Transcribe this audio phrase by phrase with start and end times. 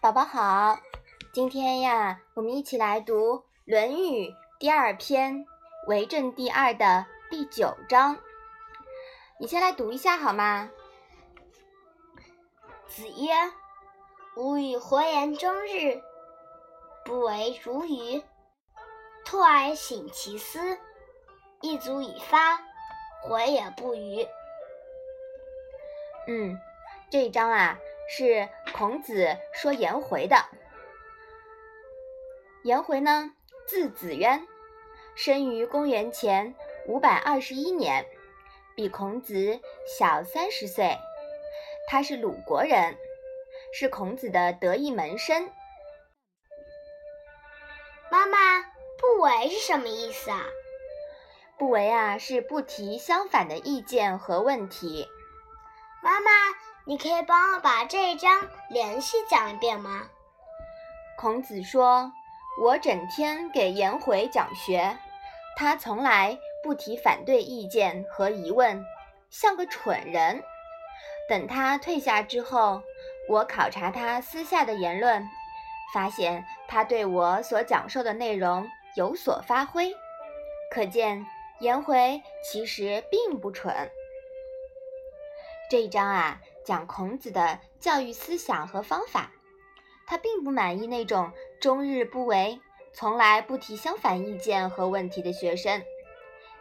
[0.00, 0.80] 宝宝好，
[1.32, 5.44] 今天呀，我们一起来读《论语》第二篇
[5.86, 8.18] 《为政第二》的第九章。
[9.38, 10.70] 你先来读一下好吗？
[12.88, 13.32] 子曰
[14.36, 16.02] ：“吾与活言终日，
[17.04, 18.22] 不为如鱼。
[19.24, 20.78] 兔而省其思，
[21.60, 22.60] 一足以发，
[23.22, 24.26] 回也不愚。”
[26.26, 26.58] 嗯，
[27.10, 27.78] 这一章啊。
[28.14, 30.36] 是孔子说颜回的。
[32.62, 33.32] 颜回呢，
[33.66, 34.46] 字子渊，
[35.14, 36.54] 生于公元前
[36.86, 38.04] 五百二十一年，
[38.74, 40.98] 比孔子小三十岁。
[41.88, 42.98] 他是鲁国人，
[43.72, 45.48] 是孔子的得意门生。
[48.10, 48.60] 妈妈，
[48.98, 50.44] 不为是什么意思啊？
[51.56, 55.08] 不为啊，是不提相反的意见和问题。
[56.02, 56.30] 妈妈。
[56.84, 60.02] 你可以帮我把这一章连续讲一遍吗？
[61.16, 62.10] 孔子说
[62.60, 64.98] ：“我整天给颜回讲学，
[65.56, 68.84] 他从来不提反对意见和疑问，
[69.30, 70.42] 像个蠢人。
[71.28, 72.82] 等他退下之后，
[73.28, 75.24] 我考察他私下的言论，
[75.94, 79.94] 发现他对我所讲授的内容有所发挥，
[80.68, 81.24] 可见
[81.60, 83.88] 颜回其实并不蠢。”
[85.72, 86.38] 这一章啊。
[86.66, 89.32] 讲孔子的教育思想和方法，
[90.06, 92.60] 他并不满意那种终日不为、
[92.92, 95.82] 从来不提相反意见和问题的学生，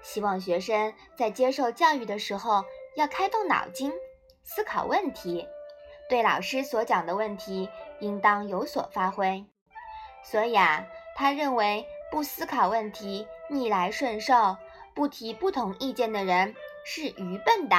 [0.00, 3.92] 希望学生在接受教育的时候要开动脑筋，
[4.44, 5.44] 思考问题，
[6.08, 9.44] 对老师所讲的问题应当有所发挥。
[10.22, 14.56] 所以啊，他认为不思考问题、逆来顺受、
[14.94, 17.76] 不提不同意见的人是愚笨的。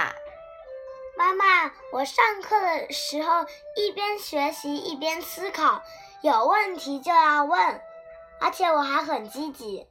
[1.17, 3.45] 妈妈，我上课的时候
[3.75, 5.83] 一边学习一边思考，
[6.21, 7.81] 有问题就要问，
[8.39, 9.87] 而且我还很积极。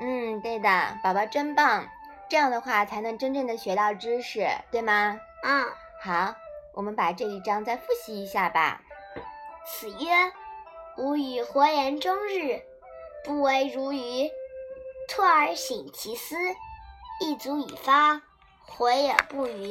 [0.00, 1.88] 嗯，对的，宝宝真棒，
[2.28, 5.18] 这样的话才能真正的学到知识，对吗？
[5.42, 5.66] 嗯，
[6.00, 6.34] 好，
[6.74, 8.80] 我们把这一章再复习一下吧。
[9.66, 10.32] 子曰
[10.96, 12.62] ：“吾与活言终日，
[13.24, 14.30] 不为如鱼。
[15.08, 16.36] 兔而省其思，
[17.20, 18.22] 一足以发，
[18.66, 19.70] 回也不愚。”